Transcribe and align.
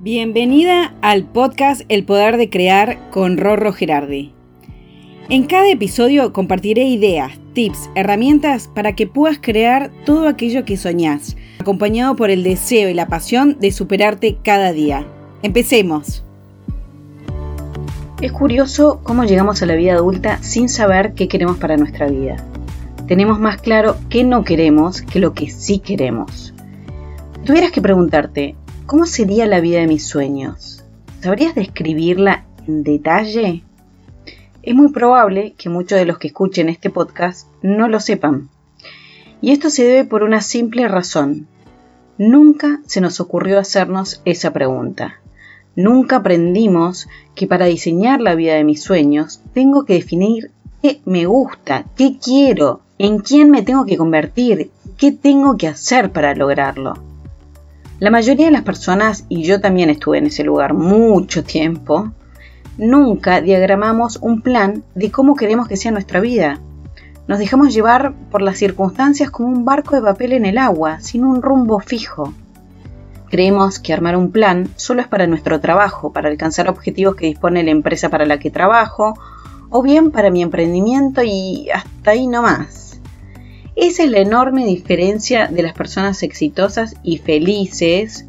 Bienvenida 0.00 0.94
al 1.02 1.24
podcast 1.24 1.82
El 1.88 2.04
Poder 2.04 2.36
de 2.36 2.48
Crear 2.48 3.10
con 3.10 3.36
Rorro 3.36 3.72
Gerardi. 3.72 4.32
En 5.28 5.44
cada 5.46 5.68
episodio 5.72 6.32
compartiré 6.32 6.84
ideas, 6.84 7.32
tips, 7.52 7.90
herramientas 7.96 8.68
para 8.72 8.94
que 8.94 9.08
puedas 9.08 9.40
crear 9.40 9.90
todo 10.06 10.28
aquello 10.28 10.64
que 10.64 10.76
soñás, 10.76 11.36
acompañado 11.58 12.14
por 12.14 12.30
el 12.30 12.44
deseo 12.44 12.88
y 12.88 12.94
la 12.94 13.08
pasión 13.08 13.58
de 13.58 13.72
superarte 13.72 14.38
cada 14.44 14.72
día. 14.72 15.04
Empecemos. 15.42 16.22
Es 18.20 18.30
curioso 18.30 19.00
cómo 19.02 19.24
llegamos 19.24 19.60
a 19.62 19.66
la 19.66 19.74
vida 19.74 19.94
adulta 19.94 20.40
sin 20.44 20.68
saber 20.68 21.14
qué 21.14 21.26
queremos 21.26 21.58
para 21.58 21.76
nuestra 21.76 22.06
vida. 22.06 22.36
Tenemos 23.08 23.40
más 23.40 23.60
claro 23.60 23.96
qué 24.10 24.22
no 24.22 24.44
queremos 24.44 25.02
que 25.02 25.18
lo 25.18 25.34
que 25.34 25.50
sí 25.50 25.80
queremos. 25.80 26.54
Tuvieras 27.44 27.72
que 27.72 27.82
preguntarte, 27.82 28.54
¿Cómo 28.88 29.04
sería 29.04 29.46
la 29.46 29.60
vida 29.60 29.80
de 29.80 29.86
mis 29.86 30.06
sueños? 30.06 30.82
¿Sabrías 31.20 31.54
describirla 31.54 32.46
en 32.66 32.84
detalle? 32.84 33.62
Es 34.62 34.74
muy 34.74 34.88
probable 34.92 35.52
que 35.58 35.68
muchos 35.68 35.98
de 35.98 36.06
los 36.06 36.16
que 36.16 36.28
escuchen 36.28 36.70
este 36.70 36.88
podcast 36.88 37.48
no 37.60 37.86
lo 37.86 38.00
sepan. 38.00 38.48
Y 39.42 39.50
esto 39.50 39.68
se 39.68 39.84
debe 39.84 40.04
por 40.06 40.22
una 40.22 40.40
simple 40.40 40.88
razón. 40.88 41.48
Nunca 42.16 42.80
se 42.86 43.02
nos 43.02 43.20
ocurrió 43.20 43.58
hacernos 43.58 44.22
esa 44.24 44.54
pregunta. 44.54 45.20
Nunca 45.76 46.16
aprendimos 46.16 47.08
que 47.34 47.46
para 47.46 47.66
diseñar 47.66 48.22
la 48.22 48.36
vida 48.36 48.54
de 48.54 48.64
mis 48.64 48.82
sueños 48.82 49.42
tengo 49.52 49.84
que 49.84 49.92
definir 49.92 50.50
qué 50.80 51.02
me 51.04 51.26
gusta, 51.26 51.84
qué 51.94 52.16
quiero, 52.18 52.80
en 52.96 53.18
quién 53.18 53.50
me 53.50 53.60
tengo 53.60 53.84
que 53.84 53.98
convertir, 53.98 54.70
qué 54.96 55.12
tengo 55.12 55.58
que 55.58 55.68
hacer 55.68 56.10
para 56.10 56.34
lograrlo. 56.34 57.07
La 58.00 58.10
mayoría 58.10 58.46
de 58.46 58.52
las 58.52 58.62
personas, 58.62 59.24
y 59.28 59.42
yo 59.42 59.60
también 59.60 59.90
estuve 59.90 60.18
en 60.18 60.26
ese 60.26 60.44
lugar 60.44 60.72
mucho 60.72 61.42
tiempo, 61.42 62.12
nunca 62.76 63.40
diagramamos 63.40 64.18
un 64.22 64.40
plan 64.40 64.84
de 64.94 65.10
cómo 65.10 65.34
queremos 65.34 65.66
que 65.66 65.76
sea 65.76 65.90
nuestra 65.90 66.20
vida. 66.20 66.60
Nos 67.26 67.40
dejamos 67.40 67.74
llevar 67.74 68.14
por 68.30 68.40
las 68.40 68.56
circunstancias 68.56 69.32
como 69.32 69.48
un 69.48 69.64
barco 69.64 69.96
de 69.96 70.02
papel 70.02 70.32
en 70.32 70.46
el 70.46 70.58
agua, 70.58 71.00
sin 71.00 71.24
un 71.24 71.42
rumbo 71.42 71.80
fijo. 71.80 72.32
Creemos 73.30 73.80
que 73.80 73.92
armar 73.92 74.16
un 74.16 74.30
plan 74.30 74.68
solo 74.76 75.00
es 75.00 75.08
para 75.08 75.26
nuestro 75.26 75.58
trabajo, 75.58 76.12
para 76.12 76.28
alcanzar 76.28 76.68
objetivos 76.68 77.16
que 77.16 77.26
dispone 77.26 77.64
la 77.64 77.72
empresa 77.72 78.10
para 78.10 78.26
la 78.26 78.38
que 78.38 78.52
trabajo, 78.52 79.14
o 79.70 79.82
bien 79.82 80.12
para 80.12 80.30
mi 80.30 80.42
emprendimiento 80.42 81.22
y 81.24 81.68
hasta 81.70 82.12
ahí 82.12 82.28
no 82.28 82.42
más. 82.42 82.87
Esa 83.80 84.02
es 84.02 84.10
la 84.10 84.18
enorme 84.18 84.66
diferencia 84.66 85.46
de 85.46 85.62
las 85.62 85.72
personas 85.72 86.24
exitosas 86.24 86.96
y 87.04 87.18
felices 87.18 88.26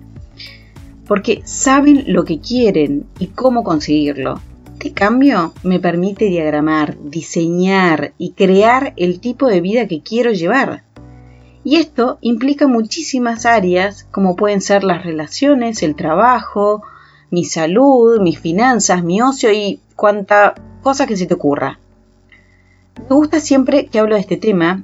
porque 1.07 1.41
saben 1.43 2.03
lo 2.05 2.23
que 2.23 2.39
quieren 2.39 3.07
y 3.17 3.27
cómo 3.27 3.63
conseguirlo. 3.63 4.39
Este 4.73 4.93
cambio 4.93 5.55
me 5.63 5.79
permite 5.79 6.25
diagramar, 6.25 6.97
diseñar 7.03 8.13
y 8.19 8.33
crear 8.33 8.93
el 8.95 9.19
tipo 9.19 9.47
de 9.47 9.59
vida 9.59 9.87
que 9.87 10.03
quiero 10.03 10.31
llevar. 10.33 10.83
Y 11.63 11.77
esto 11.77 12.19
implica 12.21 12.67
muchísimas 12.67 13.47
áreas 13.47 14.03
como 14.11 14.35
pueden 14.35 14.61
ser 14.61 14.83
las 14.83 15.03
relaciones, 15.03 15.81
el 15.81 15.95
trabajo, 15.95 16.83
mi 17.31 17.43
salud, 17.43 18.21
mis 18.21 18.37
finanzas, 18.37 19.03
mi 19.03 19.19
ocio 19.19 19.51
y 19.51 19.79
cuanta 19.95 20.53
cosa 20.83 21.07
que 21.07 21.17
se 21.17 21.25
te 21.25 21.33
ocurra. 21.33 21.79
Me 23.09 23.15
gusta 23.15 23.39
siempre 23.39 23.87
que 23.87 23.97
hablo 23.97 24.13
de 24.13 24.21
este 24.21 24.37
tema 24.37 24.83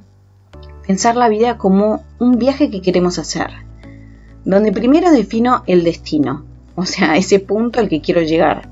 pensar 0.86 1.16
la 1.16 1.28
vida 1.28 1.58
como 1.58 2.04
un 2.18 2.38
viaje 2.38 2.70
que 2.70 2.80
queremos 2.80 3.18
hacer, 3.18 3.50
donde 4.44 4.72
primero 4.72 5.10
defino 5.10 5.62
el 5.66 5.84
destino, 5.84 6.44
o 6.74 6.86
sea, 6.86 7.16
ese 7.16 7.40
punto 7.40 7.80
al 7.80 7.88
que 7.88 8.00
quiero 8.00 8.22
llegar, 8.22 8.68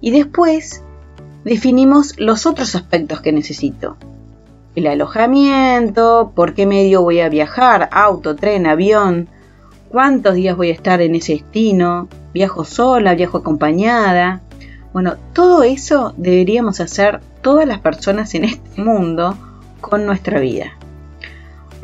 y 0.00 0.10
después 0.10 0.82
definimos 1.44 2.18
los 2.18 2.46
otros 2.46 2.74
aspectos 2.74 3.20
que 3.20 3.32
necesito. 3.32 3.96
El 4.74 4.86
alojamiento, 4.86 6.32
por 6.34 6.54
qué 6.54 6.66
medio 6.66 7.02
voy 7.02 7.20
a 7.20 7.28
viajar, 7.28 7.88
auto, 7.92 8.34
tren, 8.34 8.66
avión, 8.66 9.28
cuántos 9.88 10.34
días 10.34 10.56
voy 10.56 10.70
a 10.70 10.74
estar 10.74 11.00
en 11.00 11.14
ese 11.14 11.34
destino, 11.34 12.08
viajo 12.32 12.64
sola, 12.64 13.14
viajo 13.14 13.38
acompañada. 13.38 14.40
Bueno, 14.92 15.14
todo 15.32 15.62
eso 15.62 16.14
deberíamos 16.16 16.80
hacer 16.80 17.20
todas 17.42 17.68
las 17.68 17.78
personas 17.78 18.34
en 18.34 18.44
este 18.44 18.82
mundo 18.82 19.36
con 19.80 20.04
nuestra 20.06 20.40
vida. 20.40 20.72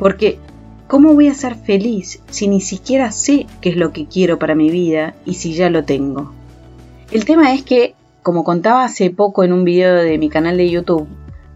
Porque, 0.01 0.39
¿cómo 0.87 1.13
voy 1.13 1.27
a 1.27 1.35
ser 1.35 1.53
feliz 1.53 2.23
si 2.31 2.47
ni 2.47 2.59
siquiera 2.59 3.11
sé 3.11 3.45
qué 3.61 3.69
es 3.69 3.75
lo 3.75 3.93
que 3.93 4.07
quiero 4.07 4.39
para 4.39 4.55
mi 4.55 4.71
vida 4.71 5.13
y 5.25 5.35
si 5.35 5.53
ya 5.53 5.69
lo 5.69 5.83
tengo? 5.83 6.33
El 7.11 7.23
tema 7.23 7.53
es 7.53 7.61
que, 7.61 7.93
como 8.23 8.43
contaba 8.43 8.83
hace 8.83 9.11
poco 9.11 9.43
en 9.43 9.53
un 9.53 9.63
video 9.63 9.93
de 9.93 10.17
mi 10.17 10.29
canal 10.29 10.57
de 10.57 10.71
YouTube, 10.71 11.07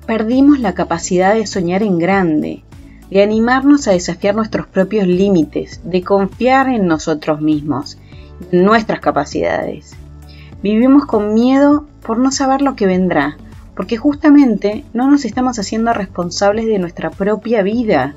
perdimos 0.06 0.60
la 0.60 0.76
capacidad 0.76 1.34
de 1.34 1.48
soñar 1.48 1.82
en 1.82 1.98
grande, 1.98 2.64
de 3.10 3.24
animarnos 3.24 3.88
a 3.88 3.94
desafiar 3.94 4.36
nuestros 4.36 4.68
propios 4.68 5.08
límites, 5.08 5.82
de 5.84 6.04
confiar 6.04 6.70
en 6.70 6.86
nosotros 6.86 7.42
mismos, 7.42 7.98
nuestras 8.52 9.00
capacidades. 9.00 9.96
Vivimos 10.62 11.08
con 11.08 11.34
miedo 11.34 11.88
por 12.06 12.20
no 12.20 12.30
saber 12.30 12.62
lo 12.62 12.76
que 12.76 12.86
vendrá, 12.86 13.38
porque 13.76 13.98
justamente 13.98 14.86
no 14.94 15.10
nos 15.10 15.26
estamos 15.26 15.58
haciendo 15.58 15.94
responsables 15.94 16.68
de 16.68 16.78
nuestra 16.78 17.10
propia 17.10 17.64
vida 17.64 18.14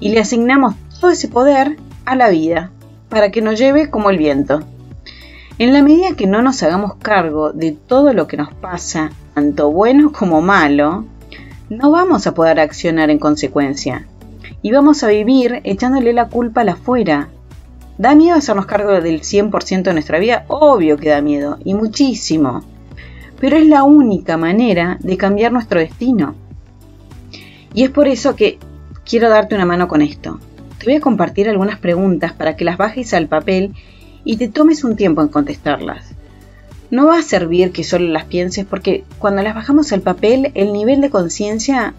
y 0.00 0.10
le 0.10 0.20
asignamos 0.20 0.74
todo 1.00 1.10
ese 1.10 1.28
poder 1.28 1.76
a 2.04 2.16
la 2.16 2.28
vida 2.30 2.70
para 3.08 3.30
que 3.30 3.42
nos 3.42 3.58
lleve 3.58 3.90
como 3.90 4.10
el 4.10 4.18
viento. 4.18 4.62
En 5.58 5.72
la 5.72 5.82
medida 5.82 6.16
que 6.16 6.26
no 6.26 6.42
nos 6.42 6.62
hagamos 6.62 6.96
cargo 6.96 7.52
de 7.52 7.72
todo 7.72 8.12
lo 8.12 8.26
que 8.26 8.36
nos 8.36 8.52
pasa, 8.54 9.12
tanto 9.34 9.70
bueno 9.70 10.10
como 10.12 10.40
malo, 10.42 11.04
no 11.70 11.90
vamos 11.90 12.26
a 12.26 12.34
poder 12.34 12.60
accionar 12.60 13.10
en 13.10 13.18
consecuencia 13.18 14.06
y 14.62 14.72
vamos 14.72 15.04
a 15.04 15.08
vivir 15.08 15.60
echándole 15.64 16.12
la 16.12 16.28
culpa 16.28 16.62
a 16.62 16.64
la 16.64 16.72
afuera. 16.72 17.28
¿Da 17.98 18.14
miedo 18.14 18.36
hacernos 18.36 18.66
cargo 18.66 18.92
del 19.00 19.20
100% 19.20 19.82
de 19.82 19.92
nuestra 19.92 20.18
vida? 20.18 20.44
Obvio 20.48 20.96
que 20.96 21.10
da 21.10 21.20
miedo, 21.20 21.58
y 21.64 21.74
muchísimo. 21.74 22.64
Pero 23.38 23.56
es 23.56 23.66
la 23.66 23.84
única 23.84 24.36
manera 24.36 24.96
de 25.00 25.16
cambiar 25.16 25.52
nuestro 25.52 25.78
destino. 25.78 26.34
Y 27.74 27.84
es 27.84 27.90
por 27.90 28.08
eso 28.08 28.34
que 28.36 28.58
quiero 29.04 29.28
darte 29.28 29.54
una 29.54 29.66
mano 29.66 29.88
con 29.88 30.02
esto. 30.02 30.40
Te 30.78 30.86
voy 30.86 30.96
a 30.96 31.00
compartir 31.00 31.48
algunas 31.48 31.78
preguntas 31.78 32.32
para 32.32 32.56
que 32.56 32.64
las 32.64 32.76
bajes 32.76 33.14
al 33.14 33.28
papel 33.28 33.72
y 34.24 34.36
te 34.36 34.48
tomes 34.48 34.84
un 34.84 34.96
tiempo 34.96 35.22
en 35.22 35.28
contestarlas. 35.28 36.14
No 36.90 37.06
va 37.06 37.18
a 37.18 37.22
servir 37.22 37.72
que 37.72 37.84
solo 37.84 38.06
las 38.08 38.24
pienses 38.24 38.64
porque 38.64 39.04
cuando 39.18 39.42
las 39.42 39.54
bajamos 39.54 39.92
al 39.92 40.00
papel 40.00 40.52
el 40.54 40.72
nivel 40.72 41.00
de 41.00 41.10
conciencia 41.10 41.94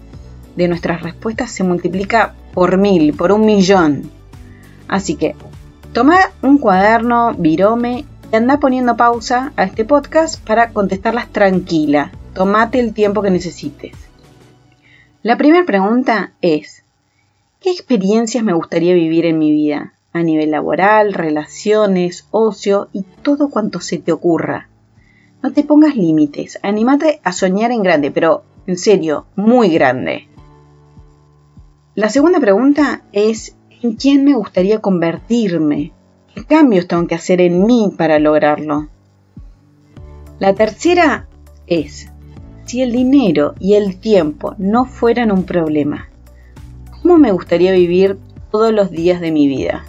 de 0.56 0.68
nuestras 0.68 1.02
respuestas 1.02 1.50
se 1.50 1.64
multiplica 1.64 2.34
por 2.52 2.78
mil, 2.78 3.12
por 3.14 3.32
un 3.32 3.44
millón. 3.44 4.10
Así 4.88 5.16
que 5.16 5.34
toma 5.92 6.18
un 6.42 6.58
cuaderno, 6.58 7.34
virome 7.34 8.04
y 8.32 8.36
anda 8.36 8.58
poniendo 8.58 8.96
pausa 8.96 9.52
a 9.56 9.64
este 9.64 9.84
podcast 9.84 10.42
para 10.46 10.70
contestarlas 10.70 11.28
tranquila. 11.28 12.10
Tómate 12.34 12.80
el 12.80 12.94
tiempo 12.94 13.22
que 13.22 13.30
necesites. 13.30 13.92
La 15.22 15.36
primera 15.36 15.64
pregunta 15.66 16.32
es, 16.40 16.85
¿Qué 17.60 17.70
experiencias 17.70 18.44
me 18.44 18.52
gustaría 18.52 18.94
vivir 18.94 19.24
en 19.24 19.38
mi 19.38 19.50
vida? 19.50 19.94
A 20.12 20.22
nivel 20.22 20.50
laboral, 20.50 21.14
relaciones, 21.14 22.26
ocio 22.30 22.88
y 22.92 23.02
todo 23.22 23.48
cuanto 23.48 23.80
se 23.80 23.98
te 23.98 24.12
ocurra. 24.12 24.68
No 25.42 25.52
te 25.52 25.64
pongas 25.64 25.96
límites, 25.96 26.58
anímate 26.62 27.20
a 27.24 27.32
soñar 27.32 27.72
en 27.72 27.82
grande, 27.82 28.10
pero 28.10 28.44
en 28.66 28.76
serio, 28.76 29.26
muy 29.36 29.70
grande. 29.70 30.28
La 31.94 32.10
segunda 32.10 32.40
pregunta 32.40 33.04
es, 33.12 33.56
¿en 33.82 33.94
quién 33.94 34.24
me 34.24 34.34
gustaría 34.34 34.80
convertirme? 34.80 35.92
¿Qué 36.34 36.44
cambios 36.44 36.86
tengo 36.86 37.06
que 37.06 37.14
hacer 37.14 37.40
en 37.40 37.64
mí 37.64 37.90
para 37.96 38.18
lograrlo? 38.18 38.88
La 40.38 40.54
tercera 40.54 41.26
es, 41.66 42.12
si 42.66 42.82
el 42.82 42.92
dinero 42.92 43.54
y 43.58 43.74
el 43.74 43.98
tiempo 43.98 44.54
no 44.58 44.84
fueran 44.84 45.32
un 45.32 45.44
problema, 45.44 46.10
¿Cómo 47.06 47.18
me 47.18 47.30
gustaría 47.30 47.70
vivir 47.70 48.18
todos 48.50 48.72
los 48.72 48.90
días 48.90 49.20
de 49.20 49.30
mi 49.30 49.46
vida? 49.46 49.84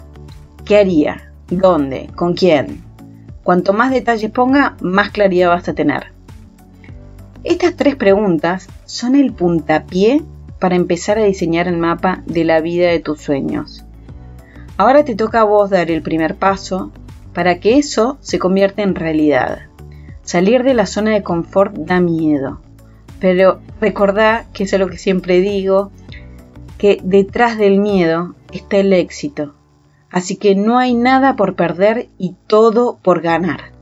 ¿Qué 0.64 0.76
haría? 0.76 1.32
¿Dónde? 1.50 2.08
¿Con 2.14 2.34
quién? 2.34 2.84
Cuanto 3.42 3.72
más 3.72 3.90
detalles 3.90 4.30
ponga, 4.30 4.76
más 4.80 5.10
claridad 5.10 5.48
vas 5.48 5.68
a 5.68 5.74
tener. 5.74 6.12
Estas 7.42 7.74
tres 7.74 7.96
preguntas 7.96 8.68
son 8.84 9.16
el 9.16 9.32
puntapié 9.32 10.22
para 10.60 10.76
empezar 10.76 11.18
a 11.18 11.24
diseñar 11.24 11.66
el 11.66 11.76
mapa 11.76 12.22
de 12.24 12.44
la 12.44 12.60
vida 12.60 12.88
de 12.88 13.00
tus 13.00 13.20
sueños. 13.20 13.84
Ahora 14.76 15.04
te 15.04 15.16
toca 15.16 15.40
a 15.40 15.44
vos 15.44 15.70
dar 15.70 15.90
el 15.90 16.02
primer 16.02 16.36
paso 16.36 16.92
para 17.34 17.58
que 17.58 17.78
eso 17.78 18.18
se 18.20 18.38
convierta 18.38 18.82
en 18.82 18.94
realidad. 18.94 19.62
Salir 20.22 20.62
de 20.62 20.74
la 20.74 20.86
zona 20.86 21.10
de 21.14 21.24
confort 21.24 21.74
da 21.78 21.98
miedo, 21.98 22.60
pero 23.18 23.58
recordá 23.80 24.44
que 24.52 24.62
es 24.62 24.78
lo 24.78 24.88
que 24.88 24.98
siempre 24.98 25.40
digo, 25.40 25.90
que 26.78 27.00
detrás 27.02 27.58
del 27.58 27.78
miedo 27.78 28.34
está 28.52 28.78
el 28.78 28.92
éxito. 28.92 29.54
Así 30.10 30.36
que 30.36 30.54
no 30.54 30.78
hay 30.78 30.94
nada 30.94 31.36
por 31.36 31.54
perder 31.54 32.08
y 32.16 32.34
todo 32.46 32.98
por 33.02 33.20
ganar. 33.20 33.72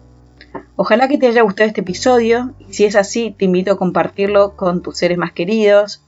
Ojalá 0.74 1.08
que 1.08 1.18
te 1.18 1.26
haya 1.26 1.42
gustado 1.42 1.68
este 1.68 1.82
episodio 1.82 2.54
y 2.58 2.74
si 2.74 2.84
es 2.84 2.96
así 2.96 3.34
te 3.38 3.44
invito 3.44 3.72
a 3.72 3.78
compartirlo 3.78 4.56
con 4.56 4.82
tus 4.82 4.98
seres 4.98 5.18
más 5.18 5.32
queridos. 5.32 6.02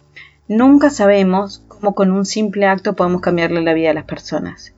Nunca 0.48 0.90
sabemos 0.90 1.62
cómo 1.68 1.94
con 1.94 2.10
un 2.10 2.24
simple 2.24 2.66
acto 2.66 2.94
podemos 2.94 3.20
cambiarle 3.20 3.62
la 3.62 3.74
vida 3.74 3.90
a 3.90 3.94
las 3.94 4.04
personas. 4.04 4.74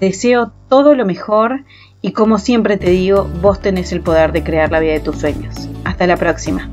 deseo 0.00 0.52
todo 0.68 0.94
lo 0.94 1.04
mejor 1.04 1.64
y 2.00 2.12
como 2.12 2.38
siempre 2.38 2.76
te 2.76 2.90
digo, 2.90 3.28
vos 3.40 3.60
tenés 3.60 3.92
el 3.92 4.00
poder 4.00 4.32
de 4.32 4.42
crear 4.42 4.70
la 4.70 4.80
vida 4.80 4.92
de 4.92 5.00
tus 5.00 5.18
sueños. 5.18 5.68
Hasta 5.84 6.06
la 6.06 6.16
próxima. 6.16 6.70